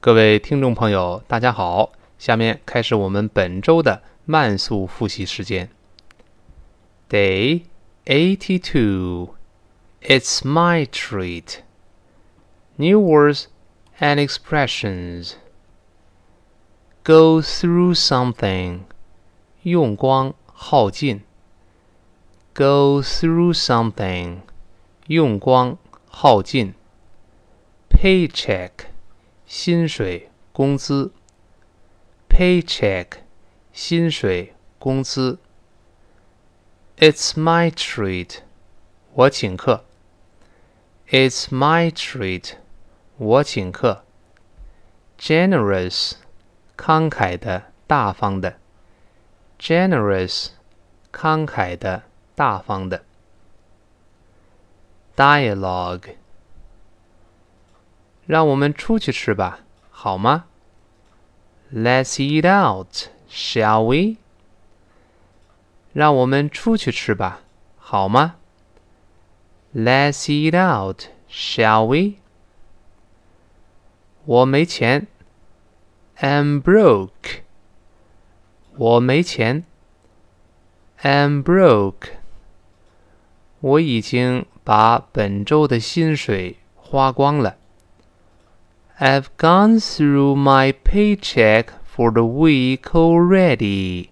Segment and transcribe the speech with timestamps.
[0.00, 1.92] 各位听众朋友，大家好！
[2.18, 5.68] 下面开始我们本周的慢速复习时间。
[7.08, 7.64] Day
[8.04, 9.30] eighty-two.
[10.02, 11.58] It's my treat.
[12.76, 13.46] New words
[13.98, 15.32] and expressions.
[17.02, 18.80] Go through something.
[19.62, 21.22] 用光耗尽。
[22.54, 24.38] Go through something.
[25.08, 25.76] 用光
[26.08, 26.74] 耗尽。
[27.90, 28.70] Paycheck.
[29.50, 31.12] 薪水、工资。
[32.28, 33.18] Paycheck.
[33.72, 35.38] 薪水、工资。
[36.98, 38.38] It's my treat.
[39.14, 39.84] 我请客。
[41.08, 42.54] It's my treat.
[43.16, 44.04] 我请客。
[45.18, 46.12] Generous.
[46.76, 48.56] 慷慨的、大方的。
[49.58, 50.48] Generous.
[51.12, 52.02] 慷慨的、
[52.34, 53.04] 大方的。
[55.16, 56.16] Dialogue.
[58.30, 60.46] 让我们出去吃吧，好吗？
[61.72, 64.18] Let's eat out, shall we?
[65.92, 67.40] 让我们出去吃吧，
[67.76, 68.36] 好吗？
[69.74, 72.16] Let's eat out, shall we?
[74.24, 75.06] 我没钱，
[76.18, 77.42] I'm broke.
[78.76, 79.64] 我没钱，
[81.02, 82.10] I'm broke.
[83.60, 87.56] 我已经把本周的薪水花光了。
[89.00, 94.08] I've gone through my paycheck for the week already.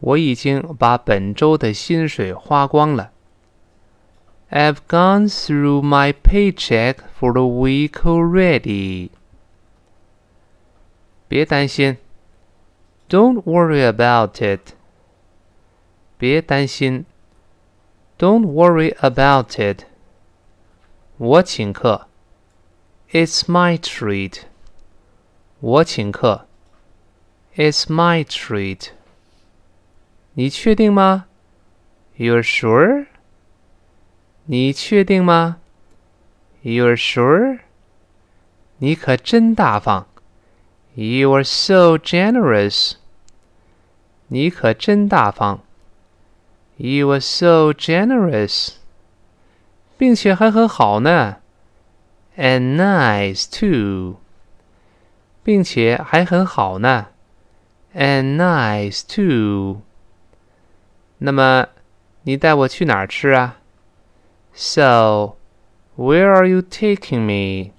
[0.00, 3.10] 我已经把本周的薪水花光了。
[4.50, 9.10] I've gone through my paycheck for the week already.
[11.26, 11.96] 别担心，
[13.08, 14.74] Don't worry about it.
[16.18, 17.06] 别担心，
[18.18, 19.86] Don't worry about it.
[21.16, 22.06] 我请客。
[23.10, 24.42] it's my treat.
[25.60, 26.46] 我请客。
[27.56, 28.88] It's my treat.
[30.34, 31.26] 你确定吗？
[32.18, 33.06] You're sure?
[34.46, 35.58] 你确定吗？
[36.62, 37.60] You're sure?
[38.78, 40.06] 你可真大方。
[40.94, 42.94] You are so generous.
[44.28, 45.60] 你可真大方。
[46.76, 48.74] You are so generous.
[49.96, 51.36] 并且还很好呢。
[52.38, 54.16] and nice too，
[55.42, 57.06] 并且还很好呢，
[57.94, 59.82] and nice too。
[61.18, 61.68] 那么，
[62.22, 63.58] 你带我去哪儿吃啊？
[64.52, 65.36] So,
[65.96, 67.72] where are you taking me？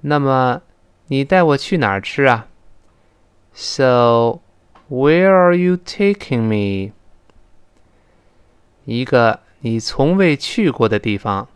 [0.00, 0.62] 那么，
[1.08, 2.46] 你带我去哪儿吃啊？
[3.52, 4.40] So,
[4.88, 6.92] where are you taking me？
[8.84, 11.48] 一个你从未去过的地方。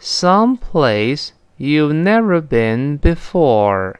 [0.00, 3.96] some place you've never been before.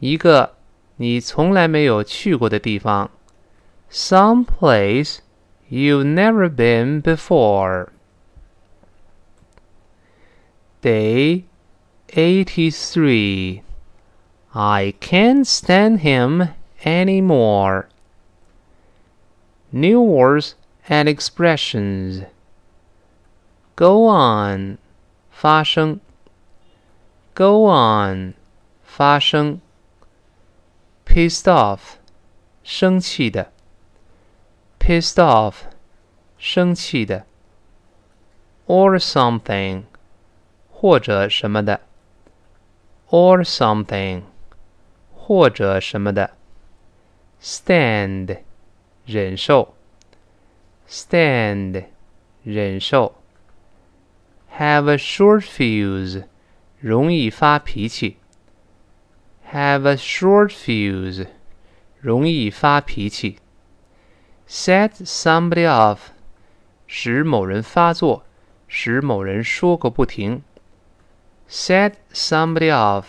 [0.00, 0.54] 一个
[0.96, 3.10] 你从来没有去过的地方。
[3.90, 5.18] Some place
[5.70, 7.88] you've never been before.
[10.82, 11.44] Day
[12.08, 13.62] 83.
[14.52, 16.48] I can't stand him
[16.84, 17.88] anymore.
[19.72, 20.54] New words
[20.88, 22.24] and expressions.
[23.78, 24.78] Go on，
[25.30, 26.00] 发生。
[27.34, 28.34] Go on，
[28.82, 29.60] 发生。
[31.04, 31.96] Pissed off，
[32.62, 33.52] 生气的。
[34.78, 35.54] Pissed off，
[36.38, 37.26] 生气的。
[38.66, 39.84] Or something，
[40.70, 41.80] 或者什么的。
[43.10, 44.22] Or something，
[45.14, 46.30] 或者什么的。
[47.42, 48.42] Stand，
[49.04, 49.74] 忍受。
[50.88, 51.86] Stand，
[52.42, 53.14] 忍受。
[54.58, 56.24] have a short fuse，
[56.80, 58.18] 容易发脾气。
[59.52, 61.26] Have a short fuse，
[62.00, 63.38] 容易发脾气。
[64.48, 65.98] Set somebody off，
[66.86, 68.24] 使某人发作，
[68.68, 70.42] 使某人说个不停。
[71.48, 73.04] Set somebody off，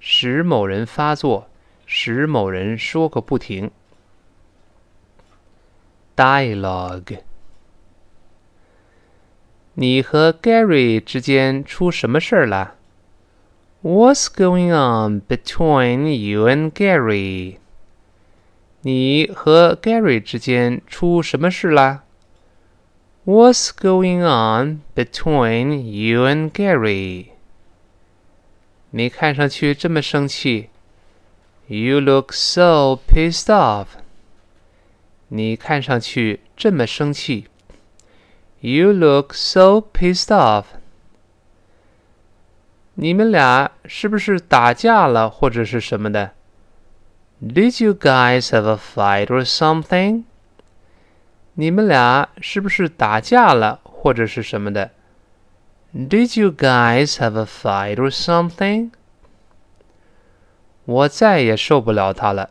[0.00, 1.48] 使某人发作，
[1.86, 3.70] 使某人说个不停。
[6.16, 7.20] Dialogue。
[9.78, 12.74] 你和 Gary 之间出什么事儿了？
[13.82, 17.56] What's going on between you and Gary？
[18.82, 22.04] 你和 Gary 之间出什么事了？
[23.24, 27.28] What's going on between you and Gary？
[28.90, 30.68] 你看上去这么生气。
[31.66, 33.86] You look so pissed off。
[35.28, 37.46] 你看上去这么生气。
[38.60, 40.64] You look so pissed off.
[42.94, 46.30] 你们俩是不是打架了，或者是什么的？
[47.42, 50.24] Did you guys have a fight or something？
[51.54, 54.92] 你们俩是不是打架了，或者是什么的？
[55.94, 58.90] Did you guys have a fight or something？
[60.84, 62.50] 我再也受不了他了。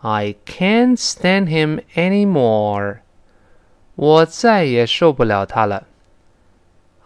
[0.00, 2.98] I can't stand him anymore.
[3.94, 5.86] 我再也受不了他了。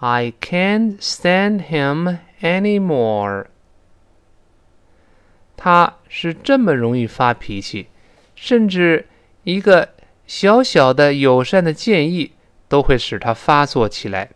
[0.01, 3.47] I can't stand him anymore.
[5.57, 7.87] 他是这么容易发脾气，
[8.35, 9.07] 甚至
[9.45, 9.91] 一个
[10.27, 12.33] 小小的友善的建议
[12.69, 14.31] 都会使他发作起来。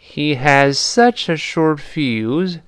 [0.00, 2.60] He has such a short fuse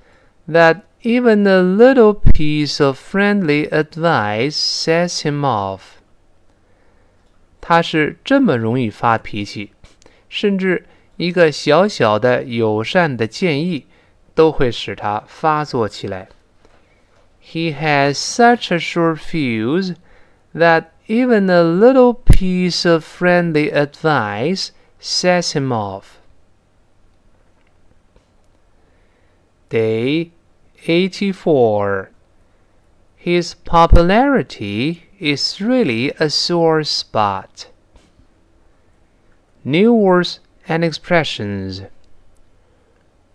[0.46, 5.95] that even a little piece of friendly advice sets him off.
[7.66, 9.72] 他是这么容易发脾气，
[10.28, 10.86] 甚至
[11.16, 13.86] 一个小小的友善的建议
[14.34, 16.28] 都会使他发作起来。
[17.44, 19.96] He has such a short fuse
[20.54, 24.70] that even a little piece of friendly advice
[25.00, 26.18] sets him off.
[29.68, 30.30] Day
[30.86, 32.10] 84.
[33.26, 37.68] His popularity is really a sore spot.
[39.64, 41.82] New words and expressions.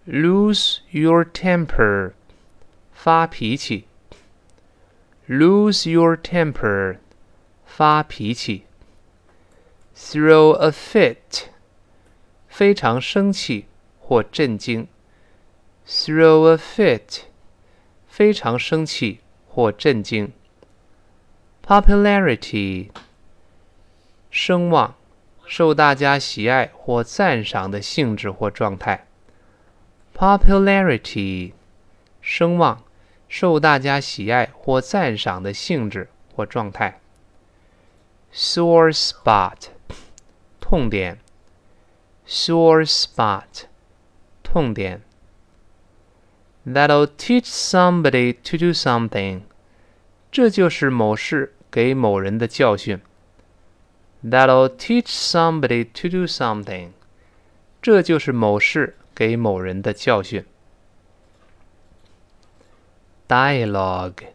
[0.06, 2.14] Lose your temper.
[2.92, 3.86] 发脾气.
[5.28, 6.98] Lose your temper.
[7.66, 8.66] 发脾气.
[9.96, 11.50] Throw a fit.
[12.50, 13.68] 非常生气
[14.00, 14.88] 或震惊.
[15.86, 17.22] Throw a fit.
[18.08, 19.22] 非常生气
[19.55, 20.33] 或震惊。
[21.63, 22.89] Popularity，
[24.31, 24.95] 声望，
[25.45, 29.07] 受大家喜爱或赞赏的性质或状态。
[30.17, 31.53] Popularity，
[32.23, 32.83] 声望，
[33.29, 37.01] 受大家喜爱或赞赏的性质或状态。
[38.33, 39.69] Sore spot，
[40.61, 41.19] 痛点。
[42.27, 43.65] Sore spot，
[44.43, 45.03] 痛点。
[46.66, 49.42] That'll teach somebody to do something，
[50.32, 53.00] 这就是某事给某人的教训。
[54.24, 56.90] That'll teach somebody to do something，
[57.82, 60.44] 这就是某事给某人的教训。
[63.28, 64.28] Dialogue。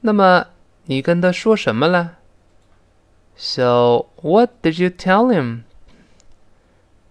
[0.00, 0.48] 那么
[0.84, 2.18] 你跟他说什么了？
[3.36, 5.62] So what did you tell him？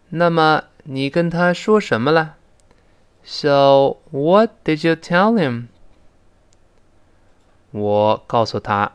[0.10, 2.36] 那么 你跟他说什么了？
[3.24, 5.68] So what did you tell him？
[7.72, 8.92] 我告诉他，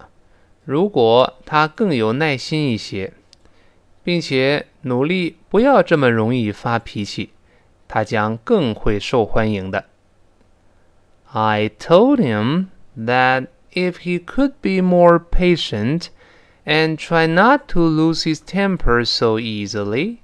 [0.64, 3.12] 如果他更有耐心一些，
[4.02, 7.30] 并且努力不要这么容易发脾气，
[7.88, 9.84] 他将更会受欢迎的。
[11.32, 12.66] I told him
[12.96, 16.06] that if he could be more patient
[16.64, 20.18] and try not to lose his temper so easily,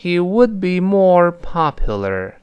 [0.00, 2.34] he would be more popular.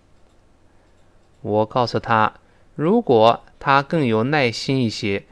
[1.41, 2.33] 我告诉他，
[2.75, 5.25] 如果他更有耐心一些，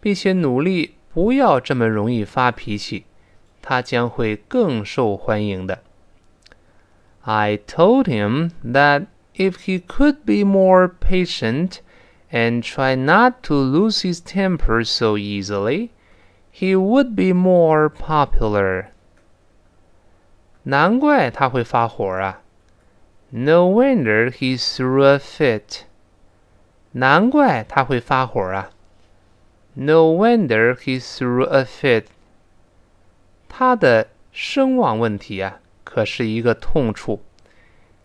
[0.00, 3.04] 并且努力不要这么容易发脾气，
[3.60, 5.80] 他将会更受欢迎的。
[7.22, 11.80] I told him that if he could be more patient
[12.30, 15.90] and try not to lose his temper so easily,
[16.52, 18.86] he would be more popular.
[20.64, 22.42] 难怪他会发火啊！
[23.30, 25.82] No wonder he threw a fit。
[26.92, 28.70] 难怪他会发火啊！
[29.74, 32.06] No wonder he threw a fit。
[33.48, 37.22] 他的声望问题啊，可是一个痛处。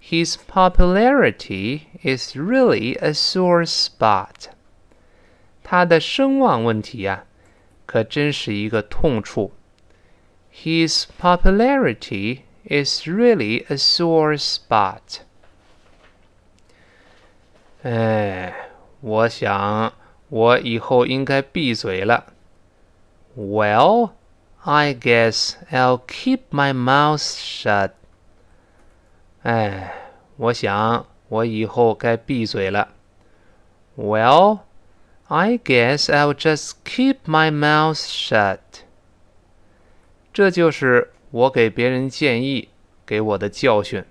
[0.01, 4.51] His popularity is really a sore spot。
[5.63, 7.25] 他的声望问题呀，
[7.85, 9.53] 可真是一个痛处。
[10.53, 15.21] His popularity is really a sore spot.
[17.83, 18.53] 哎，
[19.01, 19.93] 我想
[20.29, 22.33] 我以后应该闭嘴了。
[23.35, 24.11] Well,
[24.61, 27.91] I guess I'll keep my mouth shut.
[29.41, 29.93] 哎，
[30.37, 32.89] 我想我以后该闭嘴了。
[33.97, 34.59] Well,
[35.27, 38.59] I guess I'll just keep my mouth shut.
[40.31, 42.69] 这就是 我给别人建议
[43.05, 44.03] 给我的教训。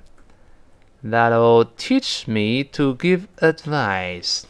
[1.05, 4.45] That'll teach me to give advice。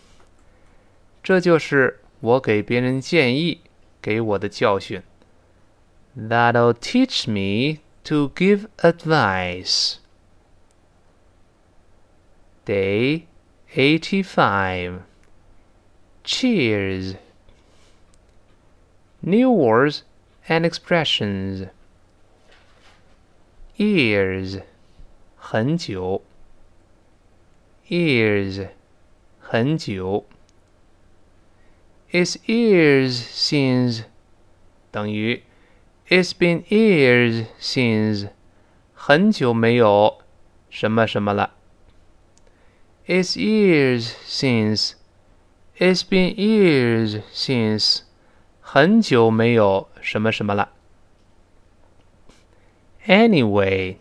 [1.22, 3.60] 这就是我给别人建议
[4.00, 5.02] 给我的教训。
[6.16, 9.96] That'll teach me to give advice。
[12.66, 13.26] Day
[13.74, 15.02] 85.
[16.22, 17.16] Cheers.
[19.22, 20.02] New words
[20.48, 21.68] and expressions.
[23.76, 24.62] Years.
[25.36, 26.22] 很久。
[27.88, 28.68] Years.
[29.40, 30.24] 很久。
[32.10, 34.04] It's years since
[34.90, 35.42] 等于
[36.08, 38.28] It's been years since
[38.92, 40.18] 很久没有
[40.68, 41.54] 什么什么了。
[43.06, 44.92] It's years since.
[45.76, 48.02] It's been years since.
[48.60, 50.70] 很久没有什么什么了。
[53.07, 53.95] Anyway，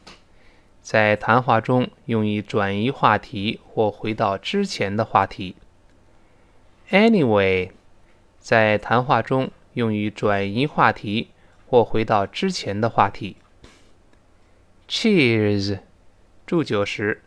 [0.83, 5.55] 在谈话中用于转移话题或回到之前的话题。
[6.91, 7.71] Anyway，
[8.41, 11.29] 在谈话中用于转移话题
[11.69, 13.37] 或回到之前的话题。
[14.89, 15.79] Cheers，
[16.45, 17.23] 祝酒时。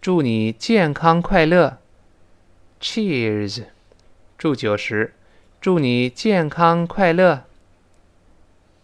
[0.00, 1.76] 祝你健康快乐。
[2.80, 3.64] Cheers，
[4.38, 5.12] 祝酒时，
[5.60, 7.44] 祝你健康快乐。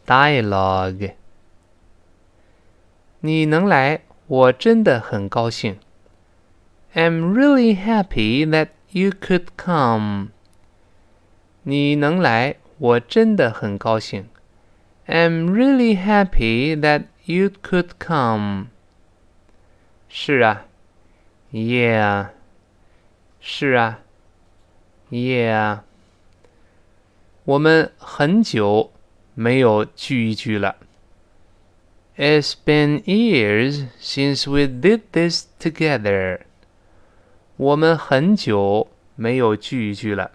[0.06, 1.14] Dialogue，
[3.21, 5.77] 你能来，我真的很高兴。
[6.93, 10.29] I'm really happy that you could come。
[11.63, 14.27] 你能来，我真的很高兴。
[15.07, 18.67] I'm really happy that you could come。
[20.09, 20.65] 是啊。
[21.51, 22.29] Yeah，
[23.41, 23.99] 是啊，
[25.09, 25.81] Yeah，
[27.43, 28.93] 我们很久
[29.33, 30.77] 没有聚一聚了。
[32.17, 36.41] It's been years since we did this together。
[37.57, 40.31] 我们很久没有聚一聚了。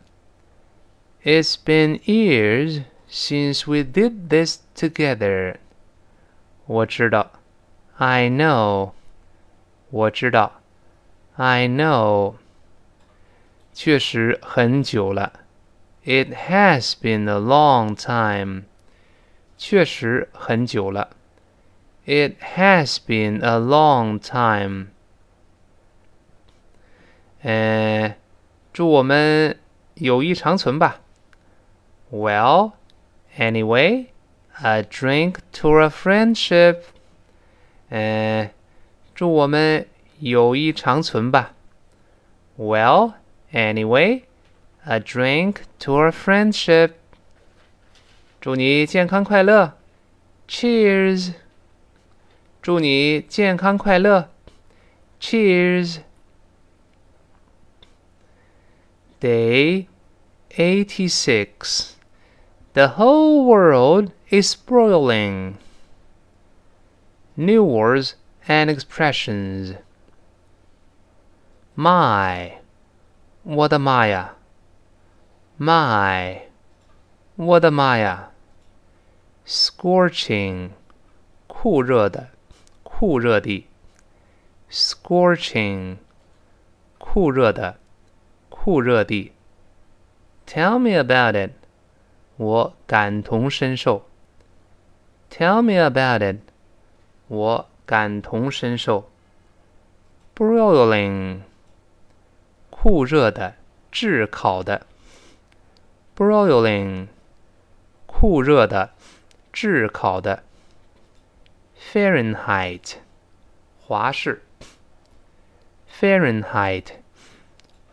[1.22, 5.56] It's been years since we did this together。
[6.66, 7.30] 我知道，
[7.96, 8.92] I know，
[9.90, 10.60] 我知道。
[11.36, 12.34] I know，
[13.74, 15.32] 确实很久了。
[16.04, 18.62] It has been a long time，
[19.58, 21.10] 确实很久了。
[22.04, 24.88] It has been a long time。
[27.42, 28.16] 呃，
[28.72, 29.58] 祝我们
[29.94, 31.00] 友谊长存吧。
[32.10, 32.72] Well,
[33.36, 34.06] anyway,
[34.62, 36.82] a drink to a friendship。
[37.90, 38.50] 呃，
[39.14, 39.86] 祝我们。
[40.18, 41.52] 友谊长存吧。
[42.56, 43.12] Well,
[43.52, 44.22] anyway,
[44.86, 46.92] a drink to our friendship.
[48.40, 49.74] 祝你健康快乐。
[50.48, 51.34] Cheers.
[52.62, 54.30] 祝你健康快乐。
[55.20, 55.98] Cheers.
[59.20, 59.86] Day
[60.50, 61.92] 86.
[62.74, 65.54] The whole world is broiling.
[67.34, 68.14] New words
[68.46, 69.76] and expressions.
[71.74, 72.58] My，
[73.42, 74.36] 我的妈呀！
[75.58, 76.42] My，
[77.36, 78.30] 我的妈呀！
[79.46, 80.70] Scorching，
[81.46, 82.28] 酷热的，
[83.00, 83.66] 酷热的。
[84.70, 85.96] Scorching，
[86.98, 87.78] 酷热的，
[88.48, 89.32] 酷热的。
[90.46, 91.52] Tell me about it，
[92.36, 94.06] 我感同身受。
[95.30, 96.40] Tell me about it，
[97.28, 99.08] 我感同身受。
[100.34, 101.40] Broiling。
[102.68, 103.54] 酷热的，
[103.90, 104.86] 炙烤的，
[106.14, 107.08] broiling，
[108.06, 108.90] 酷热的，
[109.52, 110.44] 炙烤的
[111.92, 112.94] ，Fahrenheit，
[113.80, 114.42] 华氏，
[115.88, 116.86] Fahrenheit，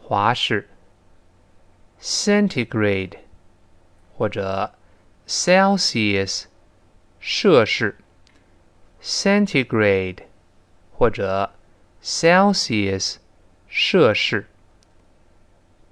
[0.02, 0.68] 华氏，
[2.02, 3.18] centigrade，
[4.18, 4.74] 或者
[5.28, 6.46] Celsius，
[7.20, 7.98] 摄氏，
[9.02, 10.24] centigrade，
[10.92, 11.54] 或者
[12.02, 13.18] Celsius，
[13.68, 14.48] 摄氏。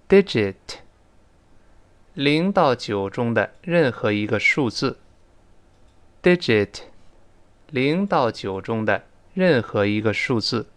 [0.10, 0.56] digit，
[2.14, 5.00] 零到九中的任何一个数字。
[6.22, 6.82] digit，
[7.71, 9.05] 零到九中的
[9.35, 10.69] 任何一个数字。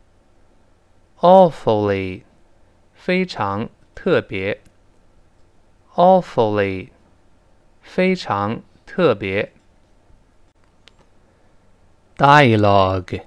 [1.19, 2.23] awfully，
[2.93, 4.61] 非常特别。
[5.95, 6.89] awfully，
[7.81, 9.51] 非常特别。
[12.17, 13.23] dialogue，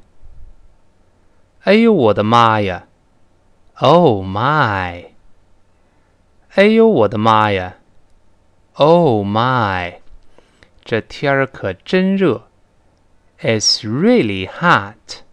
[1.60, 2.88] 哎呦我的妈呀
[3.78, 5.06] ！Oh my！
[6.54, 7.78] 哎呦我的妈呀
[8.74, 10.00] ！Oh my，
[10.84, 12.48] 这天儿可真热。
[13.41, 15.23] It's really hot。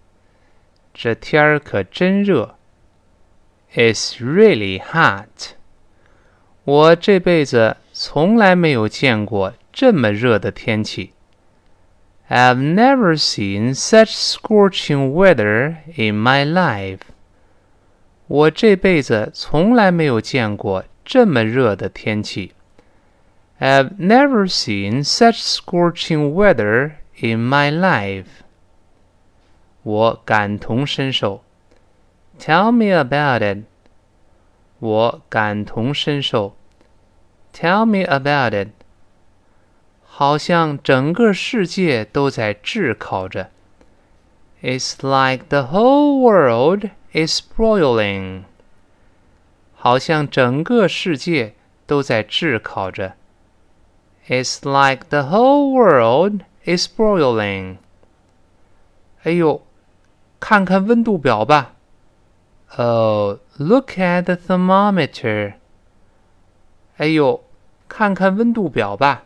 [0.92, 2.56] 这天儿可真热。
[3.75, 5.54] It's really hot。
[6.64, 11.12] 我这辈子从来没有见过这么热的天气。
[12.28, 17.00] I've never seen such scorching weather in my life。
[18.26, 22.52] 我这辈子从来没有见过这么热的天气。
[23.61, 28.42] I've never seen such scorching weather in my life.
[29.82, 31.44] 我感同身受。
[32.38, 33.64] Tell me about it.
[34.78, 36.56] 我感同身受。
[37.52, 38.68] Tell me about it.
[40.04, 43.50] 好像整个世界都在炙烤着。
[44.62, 48.44] It's like the whole world is broiling.
[49.75, 51.54] 好像整个世界
[51.87, 53.14] 都在炙烤着。
[54.26, 57.76] It's like the whole world is broiling.
[59.23, 59.62] 哎呦，
[60.38, 61.75] 看看温度表吧。
[62.76, 65.54] Oh, look at the thermometer.
[66.96, 67.42] 哎呦，
[67.88, 69.25] 看看温度表吧。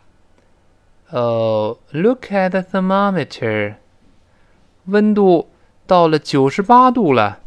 [1.11, 3.75] Oh, look at the thermometer.
[4.85, 5.49] 温度
[5.87, 7.39] 到了九十八度了。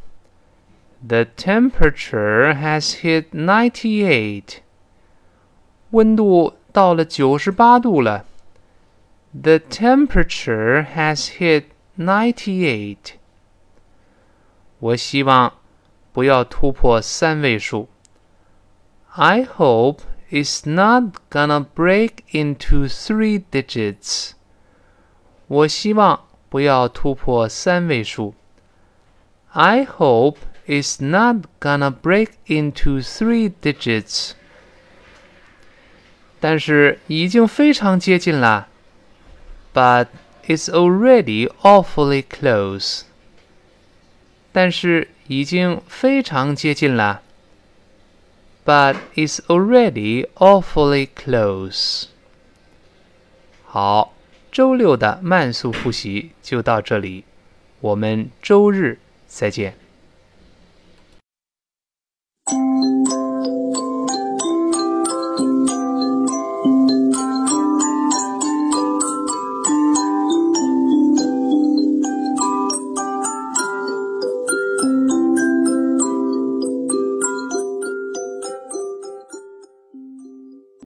[1.07, 4.59] The temperature has hit ninety-eight.
[5.91, 8.25] 温度到了九十八度了。
[9.37, 11.65] The temperature has hit
[11.97, 13.15] ninety-eight.
[14.79, 15.55] 我希望
[16.13, 17.89] 不要突破三位数。
[19.15, 24.33] I hope it's not gonna break into three digits.
[25.47, 28.35] 我希望不要突破三位数。
[29.53, 34.33] I hope it's not gonna break into three digits.
[36.41, 38.69] 但是已经非常接近了。
[39.78, 40.08] But
[40.48, 43.04] it's already awfully close.
[44.52, 47.22] 但是已经非常接近了。
[48.66, 52.06] But it's already awfully close.
[53.66, 54.14] 好，
[54.52, 57.26] 周六的慢速复习就到这里，
[57.80, 59.76] 我们周日再见。